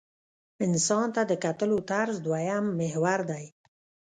[0.65, 3.45] انسان ته د کتلو طرز دویم محور دی.